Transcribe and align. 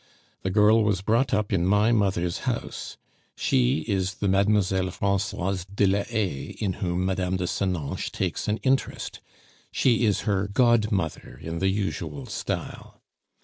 The 0.41 0.49
girl 0.49 0.83
was 0.83 1.03
brought 1.03 1.31
up 1.31 1.53
in 1.53 1.63
my 1.63 1.91
mother's 1.91 2.39
house; 2.49 2.97
she 3.35 3.81
is 3.81 4.15
the 4.15 4.27
Mlle. 4.27 4.89
Francoise 4.89 5.65
de 5.65 5.85
la 5.85 6.01
Haye 6.05 6.55
in 6.59 6.73
whom 6.81 7.05
Mme. 7.05 7.35
de 7.37 7.45
Senoches 7.45 8.09
takes 8.09 8.47
an 8.47 8.57
interest; 8.63 9.21
she 9.71 10.03
is 10.05 10.21
her 10.21 10.47
godmother 10.47 11.37
in 11.39 11.59
the 11.59 11.69
usual 11.69 12.25
style. 12.25 12.99